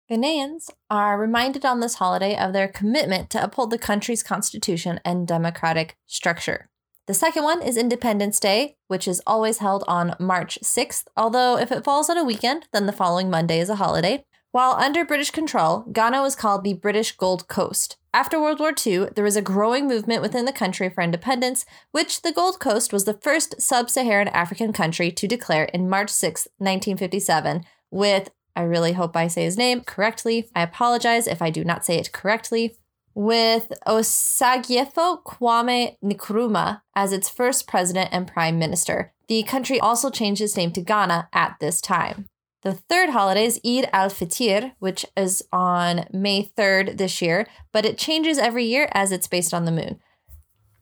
Ghanaians 0.10 0.70
are 0.89 1.20
reminded 1.20 1.66
on 1.66 1.82
this 1.82 1.96
holiday 1.96 2.38
of 2.38 2.54
their 2.54 2.70
commitment 2.70 3.30
to 3.32 3.44
uphold 3.44 3.70
the 3.70 3.78
country's 3.78 4.24
constitution 4.24 5.01
and 5.04 5.28
democratic 5.28 5.98
structure. 6.08 6.70
The 7.06 7.13
second 7.13 7.44
one 7.44 7.62
is 7.62 7.75
Independence 7.75 8.39
Day, 8.39 8.78
which 8.88 9.08
is 9.10 9.22
always 9.28 9.58
held 9.58 9.84
on 9.88 10.16
March 10.20 10.58
6th, 10.63 11.06
although 11.18 11.58
if 11.58 11.72
it 11.72 11.84
falls 11.84 12.10
on 12.10 12.18
a 12.18 12.24
weekend, 12.24 12.68
then 12.72 12.86
the 12.86 12.94
following 12.94 13.30
Monday 13.30 13.60
is 13.60 13.70
a 13.70 13.75
holiday. 13.75 14.24
While 14.51 14.72
under 14.72 15.06
British 15.06 15.29
control, 15.29 15.86
Ghana 15.91 16.24
was 16.24 16.36
called 16.36 16.63
the 16.63 16.74
British 16.74 17.15
Gold 17.15 17.48
Coast. 17.48 17.98
After 18.15 18.41
World 18.41 18.60
War 18.60 18.74
II, 18.74 19.10
there 19.13 19.24
was 19.24 19.36
a 19.36 19.44
growing 19.44 19.88
movement 19.88 20.24
within 20.24 20.46
the 20.46 20.51
country 20.51 20.89
for 20.89 21.01
independence, 21.01 21.68
which 21.91 22.24
the 22.24 22.32
Gold 22.32 22.60
Coast 22.60 22.91
was 22.91 23.06
the 23.06 23.13
first 23.13 23.62
sub 23.62 23.91
Saharan 23.91 24.27
African 24.29 24.74
country 24.74 25.12
to 25.12 25.27
declare 25.27 25.65
in 25.65 25.88
March 25.88 26.10
6, 26.10 26.48
1957, 26.58 27.63
with, 27.91 28.32
I 28.56 28.63
really 28.63 28.94
hope 28.94 29.15
I 29.15 29.27
say 29.27 29.44
his 29.44 29.56
name 29.56 29.82
correctly. 29.82 30.50
I 30.56 30.63
apologize 30.63 31.27
if 31.27 31.44
I 31.44 31.51
do 31.51 31.63
not 31.63 31.86
say 31.86 32.00
it 32.00 32.12
correctly. 32.12 32.75
With 33.13 33.72
Osagyefo 33.86 35.24
Kwame 35.24 35.98
Nkrumah 36.03 36.82
as 36.96 37.13
its 37.13 37.29
first 37.29 37.68
president 37.68 38.10
and 38.12 38.27
prime 38.27 38.58
minister. 38.58 39.13
The 39.27 39.44
country 39.44 39.79
also 39.79 40.10
changed 40.10 40.41
its 40.41 40.58
name 40.58 40.72
to 40.72 40.82
Ghana 40.82 41.29
at 41.34 41.58
this 41.60 41.82
time. 41.82 42.25
The 42.62 42.74
third 42.74 43.12
holiday 43.12 43.46
is 43.46 43.60
Eid 43.66 43.89
al 43.94 44.10
Fitr, 44.10 44.74
which 44.80 45.06
is 45.16 45.42
on 45.54 46.06
May 46.12 46.51
3rd 46.58 46.98
this 46.98 47.22
year, 47.22 47.48
but 47.72 47.86
it 47.86 47.98
changes 47.98 48.38
every 48.38 48.66
year 48.66 48.89
as 48.92 49.13
it's 49.13 49.28
based 49.28 49.54
on 49.54 49.63
the 49.63 49.72
moon. 49.72 50.00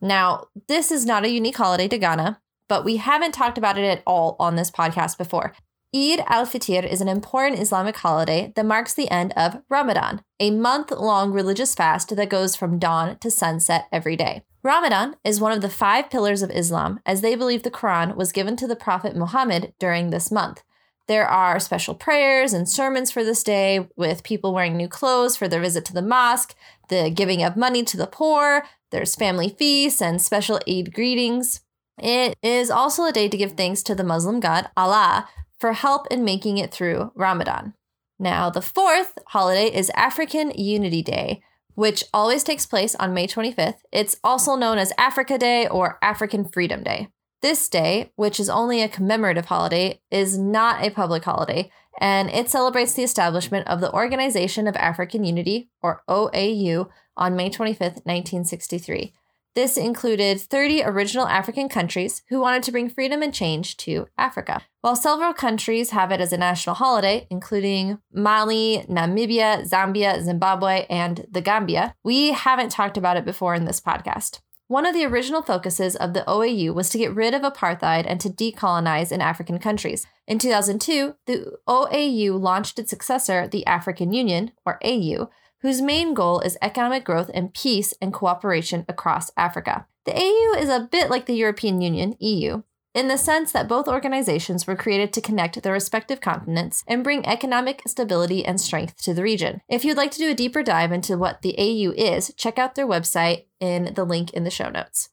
Now, 0.01 0.47
this 0.67 0.91
is 0.91 1.05
not 1.05 1.23
a 1.23 1.29
unique 1.29 1.57
holiday 1.57 1.87
to 1.87 1.97
Ghana, 1.99 2.41
but 2.67 2.83
we 2.83 2.97
haven't 2.97 3.33
talked 3.33 3.59
about 3.59 3.77
it 3.77 3.85
at 3.85 4.01
all 4.07 4.35
on 4.39 4.55
this 4.55 4.71
podcast 4.71 5.19
before. 5.19 5.53
Eid 5.95 6.23
al 6.27 6.47
Fitr 6.47 6.83
is 6.83 6.99
an 6.99 7.07
important 7.07 7.61
Islamic 7.61 7.95
holiday 7.97 8.51
that 8.55 8.65
marks 8.65 8.95
the 8.95 9.09
end 9.11 9.31
of 9.37 9.61
Ramadan, 9.69 10.21
a 10.39 10.49
month 10.49 10.89
long 10.89 11.31
religious 11.31 11.75
fast 11.75 12.15
that 12.15 12.29
goes 12.29 12.55
from 12.55 12.79
dawn 12.79 13.19
to 13.19 13.29
sunset 13.29 13.87
every 13.91 14.15
day. 14.15 14.43
Ramadan 14.63 15.15
is 15.23 15.39
one 15.39 15.51
of 15.51 15.61
the 15.61 15.69
five 15.69 16.09
pillars 16.09 16.41
of 16.41 16.51
Islam, 16.51 16.99
as 17.05 17.21
they 17.21 17.35
believe 17.35 17.61
the 17.61 17.71
Quran 17.71 18.15
was 18.15 18.31
given 18.31 18.55
to 18.57 18.67
the 18.67 18.75
Prophet 18.75 19.15
Muhammad 19.15 19.73
during 19.79 20.09
this 20.09 20.31
month. 20.31 20.63
There 21.07 21.27
are 21.27 21.59
special 21.59 21.95
prayers 21.95 22.53
and 22.53 22.67
sermons 22.67 23.11
for 23.11 23.23
this 23.23 23.43
day 23.43 23.87
with 23.95 24.23
people 24.23 24.53
wearing 24.53 24.75
new 24.75 24.89
clothes 24.89 25.37
for 25.37 25.47
their 25.47 25.61
visit 25.61 25.85
to 25.85 25.93
the 25.93 26.01
mosque, 26.01 26.53
the 26.89 27.09
giving 27.09 27.43
of 27.43 27.55
money 27.55 27.83
to 27.83 27.97
the 27.97 28.07
poor, 28.07 28.63
there's 28.91 29.15
family 29.15 29.49
feasts 29.49 30.01
and 30.01 30.21
special 30.21 30.59
Eid 30.67 30.93
greetings. 30.93 31.61
It 31.97 32.37
is 32.41 32.69
also 32.69 33.05
a 33.05 33.11
day 33.11 33.27
to 33.27 33.37
give 33.37 33.53
thanks 33.53 33.83
to 33.83 33.95
the 33.95 34.03
Muslim 34.03 34.39
god 34.39 34.69
Allah 34.77 35.27
for 35.59 35.73
help 35.73 36.07
in 36.07 36.23
making 36.23 36.57
it 36.57 36.71
through 36.71 37.11
Ramadan. 37.15 37.73
Now, 38.19 38.49
the 38.49 38.61
fourth 38.61 39.17
holiday 39.27 39.67
is 39.67 39.91
African 39.91 40.51
Unity 40.51 41.01
Day, 41.01 41.41
which 41.75 42.03
always 42.13 42.43
takes 42.43 42.65
place 42.65 42.95
on 42.95 43.13
May 43.13 43.27
25th. 43.27 43.79
It's 43.91 44.15
also 44.23 44.55
known 44.55 44.77
as 44.77 44.93
Africa 44.97 45.37
Day 45.37 45.67
or 45.67 45.99
African 46.01 46.45
Freedom 46.45 46.83
Day. 46.83 47.09
This 47.41 47.69
day, 47.69 48.11
which 48.15 48.39
is 48.39 48.49
only 48.49 48.81
a 48.81 48.89
commemorative 48.89 49.45
holiday, 49.45 50.01
is 50.09 50.37
not 50.37 50.83
a 50.83 50.89
public 50.89 51.23
holiday, 51.23 51.69
and 51.99 52.29
it 52.31 52.49
celebrates 52.49 52.93
the 52.93 53.03
establishment 53.03 53.67
of 53.67 53.79
the 53.79 53.91
Organization 53.93 54.67
of 54.67 54.75
African 54.75 55.23
Unity, 55.23 55.69
or 55.81 56.03
OAU, 56.09 56.89
on 57.15 57.35
May 57.35 57.49
25th, 57.49 58.05
1963. 58.05 59.13
This 59.57 59.75
included 59.75 60.39
30 60.39 60.83
original 60.83 61.27
African 61.27 61.67
countries 61.67 62.21
who 62.29 62.39
wanted 62.39 62.61
to 62.63 62.71
bring 62.71 62.89
freedom 62.89 63.23
and 63.23 63.33
change 63.33 63.75
to 63.77 64.07
Africa. 64.15 64.61
While 64.81 64.95
several 64.95 65.33
countries 65.33 65.89
have 65.89 66.11
it 66.11 66.21
as 66.21 66.31
a 66.31 66.37
national 66.37 66.75
holiday, 66.75 67.25
including 67.31 67.97
Mali, 68.13 68.85
Namibia, 68.87 69.67
Zambia, 69.67 70.21
Zimbabwe, 70.21 70.85
and 70.91 71.25
the 71.31 71.41
Gambia, 71.41 71.95
we 72.03 72.33
haven't 72.33 72.69
talked 72.69 72.97
about 72.97 73.17
it 73.17 73.25
before 73.25 73.55
in 73.55 73.65
this 73.65 73.81
podcast. 73.81 74.41
One 74.69 74.85
of 74.85 74.93
the 74.93 75.05
original 75.05 75.41
focuses 75.41 75.95
of 75.95 76.11
the 76.11 76.25
OAU 76.27 76.73
was 76.73 76.89
to 76.89 76.97
get 76.97 77.15
rid 77.15 77.33
of 77.33 77.41
apartheid 77.41 78.03
and 78.05 78.19
to 78.19 78.29
decolonize 78.29 79.13
in 79.13 79.21
African 79.21 79.59
countries. 79.59 80.05
In 80.27 80.39
2002, 80.39 81.15
the 81.25 81.57
OAU 81.69 82.37
launched 82.37 82.77
its 82.77 82.89
successor, 82.89 83.47
the 83.47 83.65
African 83.65 84.11
Union, 84.11 84.51
or 84.65 84.77
AU, 84.83 85.29
whose 85.61 85.81
main 85.81 86.13
goal 86.13 86.41
is 86.41 86.57
economic 86.61 87.05
growth 87.05 87.31
and 87.33 87.53
peace 87.53 87.93
and 88.01 88.11
cooperation 88.11 88.83
across 88.89 89.31
Africa. 89.37 89.87
The 90.03 90.17
AU 90.17 90.59
is 90.59 90.67
a 90.67 90.87
bit 90.91 91.09
like 91.09 91.27
the 91.27 91.35
European 91.35 91.79
Union, 91.79 92.17
EU, 92.19 92.63
in 92.97 93.09
the 93.09 93.17
sense 93.17 93.51
that 93.51 93.67
both 93.67 93.87
organizations 93.87 94.65
were 94.65 94.75
created 94.75 95.13
to 95.13 95.21
connect 95.21 95.61
their 95.61 95.73
respective 95.73 96.19
continents 96.19 96.83
and 96.87 97.03
bring 97.03 97.23
economic 97.27 97.83
stability 97.85 98.43
and 98.43 98.59
strength 98.59 98.97
to 99.03 99.13
the 99.13 99.21
region. 99.21 99.61
If 99.69 99.85
you'd 99.85 99.97
like 99.97 100.09
to 100.11 100.17
do 100.17 100.31
a 100.31 100.33
deeper 100.33 100.63
dive 100.63 100.91
into 100.91 101.15
what 101.15 101.43
the 101.43 101.53
AU 101.59 101.91
is, 101.95 102.33
check 102.37 102.57
out 102.57 102.73
their 102.73 102.87
website 102.87 103.45
in 103.59 103.93
the 103.93 104.03
link 104.03 104.33
in 104.33 104.45
the 104.45 104.49
show 104.49 104.71
notes. 104.71 105.09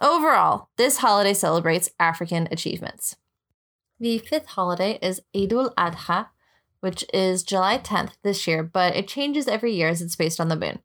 Overall, 0.00 0.70
this 0.78 0.98
holiday 0.98 1.34
celebrates 1.34 1.90
African 2.00 2.48
achievements. 2.50 3.16
The 4.00 4.16
fifth 4.16 4.46
holiday 4.46 4.98
is 5.02 5.20
Eidul 5.36 5.74
Adha, 5.74 6.28
which 6.80 7.04
is 7.12 7.42
July 7.42 7.76
10th 7.76 8.12
this 8.22 8.46
year, 8.46 8.62
but 8.62 8.96
it 8.96 9.06
changes 9.06 9.46
every 9.46 9.74
year 9.74 9.88
as 9.88 10.00
it's 10.00 10.16
based 10.16 10.40
on 10.40 10.48
the 10.48 10.56
moon. 10.56 10.78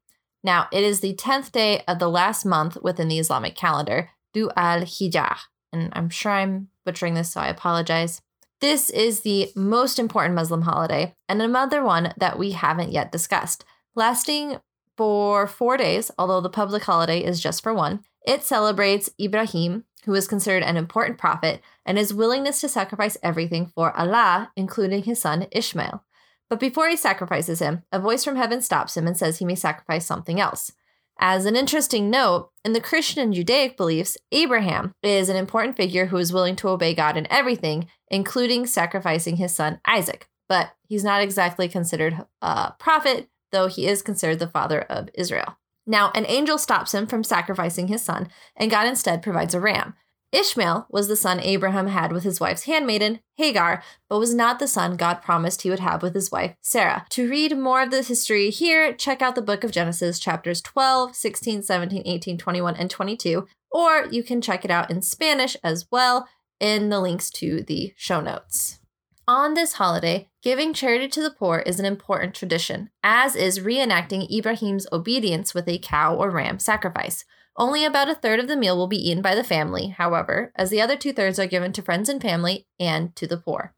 Now, 0.43 0.67
it 0.73 0.83
is 0.83 0.99
the 0.99 1.15
10th 1.15 1.53
day 1.53 1.83
of 1.87 1.99
the 1.99 2.09
last 2.09 2.43
month 2.43 2.77
within 2.83 3.07
the 3.07 3.19
Islamic 3.19 3.55
calendar, 3.55 4.09
Dhu 4.35 4.51
al 4.57 4.81
Hijjah. 4.81 5.37
And 5.73 5.89
I'm 5.93 6.09
sure 6.09 6.31
I'm 6.31 6.69
butchering 6.85 7.15
this, 7.15 7.31
so 7.31 7.41
I 7.41 7.47
apologize. 7.47 8.21
This 8.61 8.89
is 8.89 9.21
the 9.21 9.51
most 9.55 9.99
important 9.99 10.35
Muslim 10.35 10.61
holiday, 10.61 11.15
and 11.27 11.41
another 11.41 11.83
one 11.83 12.13
that 12.15 12.39
we 12.39 12.51
haven't 12.51 12.93
yet 12.93 13.11
discussed. 13.11 13.65
Lasting 13.93 14.61
for 14.95 15.47
four 15.47 15.75
days, 15.75 16.11
although 16.17 16.39
the 16.39 16.49
public 16.49 16.83
holiday 16.83 17.21
is 17.21 17.41
just 17.41 17.61
for 17.61 17.73
one, 17.73 18.01
it 18.25 18.43
celebrates 18.43 19.09
Ibrahim, 19.19 19.83
who 20.05 20.13
is 20.13 20.27
considered 20.27 20.63
an 20.63 20.77
important 20.77 21.17
prophet, 21.17 21.61
and 21.85 21.97
his 21.97 22.13
willingness 22.13 22.61
to 22.61 22.69
sacrifice 22.69 23.17
everything 23.21 23.65
for 23.65 23.91
Allah, 23.97 24.51
including 24.55 25.03
his 25.03 25.19
son 25.19 25.47
Ishmael. 25.51 26.03
But 26.49 26.59
before 26.59 26.87
he 26.87 26.95
sacrifices 26.95 27.59
him, 27.59 27.83
a 27.91 27.99
voice 27.99 28.23
from 28.23 28.35
heaven 28.35 28.61
stops 28.61 28.95
him 28.95 29.07
and 29.07 29.17
says 29.17 29.39
he 29.39 29.45
may 29.45 29.55
sacrifice 29.55 30.05
something 30.05 30.39
else. 30.39 30.71
As 31.19 31.45
an 31.45 31.55
interesting 31.55 32.09
note, 32.09 32.49
in 32.65 32.73
the 32.73 32.81
Christian 32.81 33.21
and 33.21 33.33
Judaic 33.33 33.77
beliefs, 33.77 34.17
Abraham 34.31 34.93
is 35.03 35.29
an 35.29 35.35
important 35.35 35.77
figure 35.77 36.07
who 36.07 36.17
is 36.17 36.33
willing 36.33 36.55
to 36.57 36.69
obey 36.69 36.93
God 36.93 37.17
in 37.17 37.31
everything, 37.31 37.87
including 38.09 38.65
sacrificing 38.65 39.37
his 39.37 39.53
son 39.53 39.79
Isaac. 39.85 40.27
But 40.49 40.75
he's 40.87 41.03
not 41.03 41.21
exactly 41.21 41.67
considered 41.67 42.25
a 42.41 42.73
prophet, 42.79 43.29
though 43.51 43.67
he 43.67 43.87
is 43.87 44.01
considered 44.01 44.39
the 44.39 44.47
father 44.47 44.81
of 44.81 45.09
Israel. 45.13 45.57
Now, 45.85 46.11
an 46.15 46.25
angel 46.27 46.57
stops 46.57 46.93
him 46.93 47.07
from 47.07 47.23
sacrificing 47.23 47.87
his 47.87 48.01
son, 48.01 48.29
and 48.55 48.71
God 48.71 48.87
instead 48.87 49.21
provides 49.21 49.53
a 49.53 49.59
ram. 49.59 49.95
Ishmael 50.33 50.87
was 50.89 51.07
the 51.07 51.15
son 51.15 51.39
Abraham 51.39 51.87
had 51.87 52.11
with 52.11 52.23
his 52.23 52.39
wife's 52.39 52.63
handmaiden, 52.63 53.19
Hagar, 53.35 53.83
but 54.09 54.17
was 54.17 54.33
not 54.33 54.57
the 54.57 54.67
son 54.67 54.97
God 54.97 55.21
promised 55.21 55.61
he 55.61 55.69
would 55.69 55.79
have 55.79 56.01
with 56.01 56.15
his 56.15 56.31
wife, 56.31 56.55
Sarah. 56.59 57.05
To 57.11 57.29
read 57.29 57.55
more 57.55 57.83
of 57.83 57.91
the 57.91 58.01
history 58.01 58.49
here, 58.49 58.93
check 58.93 59.21
out 59.21 59.35
the 59.35 59.43
book 59.43 59.63
of 59.63 59.71
Genesis, 59.71 60.17
chapters 60.17 60.59
12, 60.59 61.15
16, 61.15 61.61
17, 61.61 62.01
18, 62.03 62.37
21, 62.39 62.75
and 62.75 62.89
22, 62.89 63.47
or 63.71 64.07
you 64.09 64.23
can 64.23 64.41
check 64.41 64.65
it 64.65 64.71
out 64.71 64.89
in 64.89 65.03
Spanish 65.03 65.55
as 65.63 65.85
well 65.91 66.27
in 66.59 66.89
the 66.89 66.99
links 66.99 67.29
to 67.29 67.61
the 67.61 67.93
show 67.95 68.19
notes. 68.19 68.79
On 69.27 69.53
this 69.53 69.73
holiday, 69.73 70.29
giving 70.41 70.73
charity 70.73 71.07
to 71.09 71.21
the 71.21 71.31
poor 71.31 71.59
is 71.59 71.79
an 71.79 71.85
important 71.85 72.33
tradition, 72.33 72.89
as 73.03 73.35
is 73.35 73.59
reenacting 73.59 74.29
Ibrahim's 74.29 74.87
obedience 74.91 75.53
with 75.53 75.67
a 75.67 75.77
cow 75.77 76.15
or 76.15 76.31
ram 76.31 76.57
sacrifice. 76.57 77.23
Only 77.55 77.85
about 77.85 78.09
a 78.09 78.15
third 78.15 78.39
of 78.39 78.47
the 78.47 78.55
meal 78.55 78.75
will 78.75 78.87
be 78.87 79.09
eaten 79.09 79.21
by 79.21 79.35
the 79.35 79.43
family, 79.43 79.89
however, 79.89 80.51
as 80.55 80.69
the 80.69 80.81
other 80.81 80.95
two 80.95 81.13
thirds 81.13 81.37
are 81.37 81.45
given 81.45 81.71
to 81.73 81.81
friends 81.81 82.09
and 82.09 82.21
family 82.21 82.67
and 82.79 83.15
to 83.15 83.27
the 83.27 83.37
poor. 83.37 83.73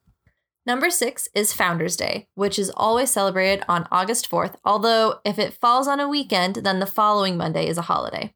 Number 0.65 0.89
six 0.89 1.27
is 1.35 1.53
Founders 1.53 1.95
Day, 1.95 2.27
which 2.33 2.57
is 2.57 2.71
always 2.71 3.11
celebrated 3.11 3.63
on 3.67 3.88
August 3.91 4.29
4th, 4.31 4.55
although 4.63 5.19
if 5.23 5.38
it 5.38 5.53
falls 5.53 5.88
on 5.88 5.99
a 5.99 6.07
weekend, 6.07 6.55
then 6.57 6.79
the 6.79 6.88
following 6.88 7.38
Monday 7.38 7.67
is 7.67 7.77
a 7.77 7.83
holiday. 7.83 8.33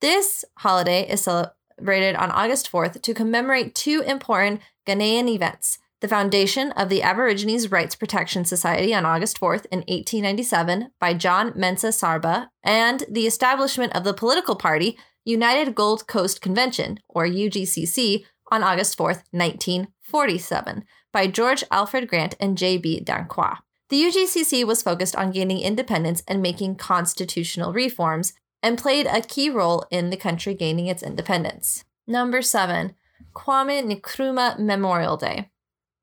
This 0.00 0.44
holiday 0.58 1.06
is 1.08 1.22
celebrated 1.22 2.14
on 2.16 2.30
August 2.30 2.70
4th 2.70 3.02
to 3.02 3.12
commemorate 3.12 3.74
two 3.74 4.02
important 4.06 4.60
Ghanaian 4.86 5.28
events 5.28 5.78
the 6.00 6.08
foundation 6.08 6.72
of 6.72 6.88
the 6.88 7.02
Aborigines 7.02 7.70
Rights 7.70 7.94
Protection 7.94 8.44
Society 8.44 8.94
on 8.94 9.06
August 9.06 9.40
4th 9.40 9.66
in 9.66 9.78
1897 9.80 10.90
by 11.00 11.14
John 11.14 11.52
Mensah 11.52 11.92
Sarbah, 11.92 12.48
and 12.62 13.04
the 13.10 13.26
establishment 13.26 13.94
of 13.94 14.04
the 14.04 14.14
political 14.14 14.56
party 14.56 14.98
United 15.24 15.74
Gold 15.74 16.06
Coast 16.06 16.40
Convention, 16.40 17.00
or 17.08 17.26
UGCC, 17.26 18.24
on 18.50 18.62
August 18.62 18.98
4th, 18.98 19.22
1947, 19.30 20.84
by 21.12 21.26
George 21.26 21.64
Alfred 21.70 22.08
Grant 22.08 22.34
and 22.38 22.58
J.B. 22.58 23.04
Danquah. 23.04 23.58
The 23.88 24.02
UGCC 24.02 24.64
was 24.64 24.82
focused 24.82 25.16
on 25.16 25.30
gaining 25.30 25.60
independence 25.60 26.22
and 26.28 26.42
making 26.42 26.76
constitutional 26.76 27.72
reforms, 27.72 28.34
and 28.62 28.78
played 28.78 29.06
a 29.06 29.20
key 29.20 29.50
role 29.50 29.84
in 29.90 30.10
the 30.10 30.16
country 30.16 30.54
gaining 30.54 30.86
its 30.86 31.02
independence. 31.02 31.84
Number 32.06 32.42
seven, 32.42 32.94
Kwame 33.34 34.00
Nkrumah 34.00 34.58
Memorial 34.58 35.16
Day. 35.16 35.50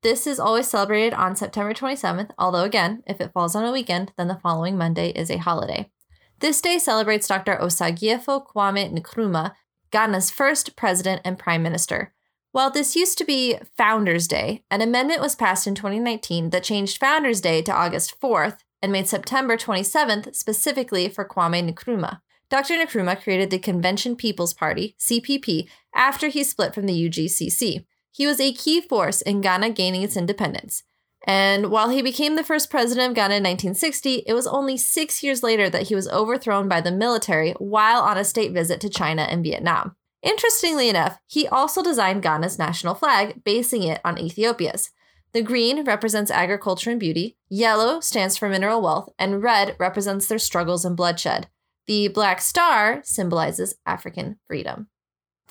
This 0.02 0.26
is 0.26 0.40
always 0.40 0.68
celebrated 0.68 1.14
on 1.14 1.36
September 1.36 1.72
27th, 1.72 2.32
although 2.36 2.64
again, 2.64 3.04
if 3.06 3.20
it 3.20 3.32
falls 3.32 3.54
on 3.54 3.64
a 3.64 3.70
weekend, 3.70 4.12
then 4.18 4.26
the 4.26 4.40
following 4.42 4.76
Monday 4.76 5.10
is 5.10 5.30
a 5.30 5.36
holiday. 5.36 5.90
This 6.40 6.60
day 6.60 6.78
celebrates 6.80 7.28
Dr. 7.28 7.56
Osagyefo 7.56 8.44
Kwame 8.44 8.92
Nkrumah, 8.98 9.52
Ghana's 9.92 10.28
first 10.28 10.74
president 10.74 11.20
and 11.24 11.38
prime 11.38 11.62
minister. 11.62 12.12
While 12.50 12.70
this 12.70 12.96
used 12.96 13.16
to 13.18 13.24
be 13.24 13.58
Founders 13.76 14.26
Day, 14.26 14.64
an 14.72 14.80
amendment 14.80 15.20
was 15.20 15.36
passed 15.36 15.68
in 15.68 15.76
2019 15.76 16.50
that 16.50 16.64
changed 16.64 16.98
Founders 16.98 17.40
Day 17.40 17.62
to 17.62 17.72
August 17.72 18.20
4th 18.20 18.58
and 18.82 18.90
made 18.90 19.06
September 19.06 19.56
27th 19.56 20.34
specifically 20.34 21.08
for 21.08 21.24
Kwame 21.24 21.72
Nkrumah. 21.72 22.20
Dr. 22.50 22.74
Nkrumah 22.74 23.22
created 23.22 23.50
the 23.50 23.58
Convention 23.60 24.16
People's 24.16 24.52
Party, 24.52 24.96
CPP, 24.98 25.68
after 25.94 26.26
he 26.26 26.42
split 26.42 26.74
from 26.74 26.86
the 26.86 27.08
UGCC. 27.08 27.84
He 28.12 28.26
was 28.26 28.38
a 28.38 28.52
key 28.52 28.80
force 28.80 29.22
in 29.22 29.40
Ghana 29.40 29.70
gaining 29.70 30.02
its 30.02 30.16
independence. 30.16 30.84
And 31.24 31.70
while 31.70 31.88
he 31.88 32.02
became 32.02 32.36
the 32.36 32.44
first 32.44 32.70
president 32.70 33.10
of 33.10 33.14
Ghana 33.14 33.36
in 33.36 33.42
1960, 33.42 34.24
it 34.26 34.34
was 34.34 34.46
only 34.46 34.76
six 34.76 35.22
years 35.22 35.42
later 35.42 35.70
that 35.70 35.88
he 35.88 35.94
was 35.94 36.08
overthrown 36.08 36.68
by 36.68 36.80
the 36.80 36.90
military 36.90 37.52
while 37.58 38.02
on 38.02 38.18
a 38.18 38.24
state 38.24 38.52
visit 38.52 38.80
to 38.80 38.90
China 38.90 39.22
and 39.22 39.42
Vietnam. 39.42 39.96
Interestingly 40.22 40.88
enough, 40.88 41.18
he 41.26 41.48
also 41.48 41.82
designed 41.82 42.22
Ghana's 42.22 42.58
national 42.58 42.94
flag, 42.94 43.42
basing 43.44 43.82
it 43.82 44.00
on 44.04 44.18
Ethiopia's. 44.18 44.90
The 45.32 45.42
green 45.42 45.84
represents 45.84 46.30
agriculture 46.30 46.90
and 46.90 47.00
beauty, 47.00 47.38
yellow 47.48 48.00
stands 48.00 48.36
for 48.36 48.48
mineral 48.48 48.82
wealth, 48.82 49.08
and 49.18 49.42
red 49.42 49.74
represents 49.78 50.26
their 50.26 50.38
struggles 50.38 50.84
and 50.84 50.96
bloodshed. 50.96 51.48
The 51.86 52.08
black 52.08 52.40
star 52.40 53.00
symbolizes 53.02 53.74
African 53.86 54.38
freedom. 54.46 54.88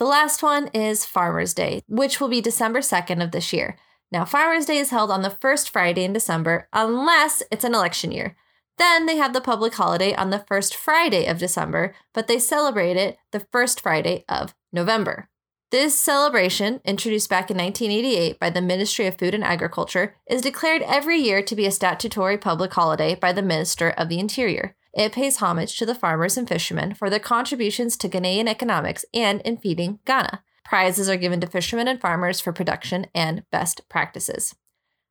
The 0.01 0.07
last 0.07 0.41
one 0.41 0.65
is 0.69 1.05
Farmers' 1.05 1.53
Day, 1.53 1.83
which 1.87 2.19
will 2.19 2.27
be 2.27 2.41
December 2.41 2.79
2nd 2.79 3.23
of 3.23 3.29
this 3.29 3.53
year. 3.53 3.77
Now, 4.11 4.25
Farmers' 4.25 4.65
Day 4.65 4.79
is 4.79 4.89
held 4.89 5.11
on 5.11 5.21
the 5.21 5.37
first 5.39 5.69
Friday 5.69 6.03
in 6.03 6.11
December, 6.11 6.67
unless 6.73 7.43
it's 7.51 7.63
an 7.63 7.75
election 7.75 8.11
year. 8.11 8.35
Then 8.79 9.05
they 9.05 9.17
have 9.17 9.33
the 9.33 9.41
public 9.41 9.75
holiday 9.75 10.15
on 10.15 10.31
the 10.31 10.43
first 10.47 10.75
Friday 10.75 11.27
of 11.27 11.37
December, 11.37 11.93
but 12.15 12.25
they 12.25 12.39
celebrate 12.39 12.97
it 12.97 13.19
the 13.31 13.45
first 13.51 13.79
Friday 13.79 14.25
of 14.27 14.55
November. 14.73 15.29
This 15.69 15.93
celebration, 15.93 16.81
introduced 16.83 17.29
back 17.29 17.51
in 17.51 17.57
1988 17.57 18.39
by 18.39 18.49
the 18.49 18.59
Ministry 18.59 19.05
of 19.05 19.19
Food 19.19 19.35
and 19.35 19.43
Agriculture, 19.43 20.15
is 20.27 20.41
declared 20.41 20.81
every 20.81 21.19
year 21.19 21.43
to 21.43 21.55
be 21.55 21.67
a 21.67 21.71
statutory 21.71 22.39
public 22.39 22.73
holiday 22.73 23.13
by 23.13 23.33
the 23.33 23.43
Minister 23.43 23.91
of 23.91 24.09
the 24.09 24.17
Interior. 24.17 24.75
It 24.93 25.13
pays 25.13 25.37
homage 25.37 25.77
to 25.77 25.85
the 25.85 25.95
farmers 25.95 26.37
and 26.37 26.47
fishermen 26.47 26.93
for 26.93 27.09
their 27.09 27.19
contributions 27.19 27.95
to 27.97 28.09
Ghanaian 28.09 28.47
economics 28.47 29.05
and 29.13 29.41
in 29.41 29.57
feeding 29.57 29.99
Ghana. 30.05 30.43
Prizes 30.65 31.09
are 31.09 31.17
given 31.17 31.39
to 31.41 31.47
fishermen 31.47 31.87
and 31.87 31.99
farmers 31.99 32.39
for 32.39 32.51
production 32.51 33.07
and 33.15 33.43
best 33.51 33.87
practices. 33.89 34.55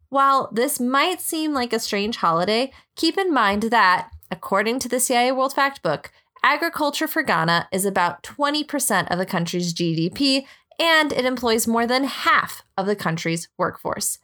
While 0.08 0.50
this 0.52 0.80
might 0.80 1.20
seem 1.20 1.54
like 1.54 1.72
a 1.72 1.78
strange 1.78 2.16
holiday, 2.16 2.72
keep 2.96 3.16
in 3.16 3.32
mind 3.32 3.64
that, 3.64 4.10
according 4.30 4.80
to 4.80 4.88
the 4.88 5.00
CIA 5.00 5.32
World 5.32 5.54
Factbook, 5.54 6.06
agriculture 6.42 7.06
for 7.06 7.22
Ghana 7.22 7.68
is 7.72 7.84
about 7.84 8.22
20% 8.22 9.10
of 9.10 9.18
the 9.18 9.26
country's 9.26 9.72
GDP 9.72 10.46
and 10.78 11.12
it 11.12 11.26
employs 11.26 11.66
more 11.66 11.86
than 11.86 12.04
half 12.04 12.62
of 12.76 12.86
the 12.86 12.96
country's 12.96 13.48
workforce. 13.58 14.18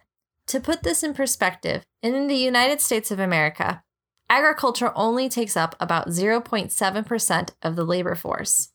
To 0.48 0.60
put 0.60 0.82
this 0.82 1.02
in 1.02 1.12
perspective, 1.12 1.84
in 2.02 2.28
the 2.28 2.36
United 2.36 2.80
States 2.80 3.10
of 3.10 3.20
America, 3.20 3.82
agriculture 4.28 4.92
only 4.94 5.28
takes 5.28 5.56
up 5.56 5.74
about 5.80 6.08
0.7% 6.08 7.50
of 7.62 7.76
the 7.76 7.84
labor 7.84 8.14
force 8.14 8.70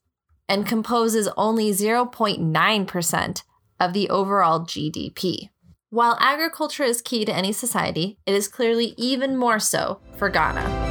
and 0.47 0.65
composes 0.65 1.29
only 1.37 1.71
0.9% 1.71 3.43
of 3.79 3.93
the 3.93 4.09
overall 4.09 4.61
GDP. 4.61 5.49
While 5.89 6.17
agriculture 6.19 6.83
is 6.83 7.01
key 7.01 7.25
to 7.25 7.33
any 7.33 7.51
society, 7.51 8.17
it 8.25 8.33
is 8.33 8.47
clearly 8.47 8.93
even 8.97 9.35
more 9.35 9.59
so 9.59 9.99
for 10.17 10.29
Ghana. 10.29 10.90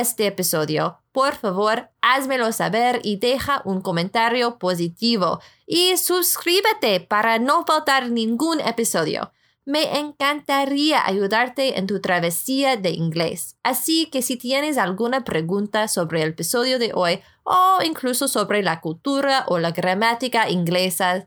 este 0.00 0.26
episodio, 0.26 0.98
por 1.12 1.36
favor, 1.36 1.90
házmelo 2.00 2.50
saber 2.52 3.00
y 3.04 3.16
deja 3.16 3.62
un 3.64 3.80
comentario 3.80 4.58
positivo. 4.58 5.40
Y 5.66 5.96
suscríbete 5.96 7.00
para 7.00 7.38
no 7.38 7.64
faltar 7.64 8.10
ningún 8.10 8.60
episodio. 8.60 9.32
Me 9.64 9.98
encantaría 9.98 11.06
ayudarte 11.06 11.78
en 11.78 11.86
tu 11.86 12.00
travesía 12.00 12.76
de 12.76 12.90
inglés. 12.90 13.56
Así 13.62 14.06
que 14.06 14.22
si 14.22 14.36
tienes 14.36 14.76
alguna 14.76 15.24
pregunta 15.24 15.88
sobre 15.88 16.22
el 16.22 16.30
episodio 16.30 16.78
de 16.78 16.90
hoy 16.94 17.20
o 17.44 17.78
incluso 17.82 18.28
sobre 18.28 18.62
la 18.62 18.80
cultura 18.80 19.44
o 19.48 19.58
la 19.58 19.70
gramática 19.70 20.50
inglesa, 20.50 21.26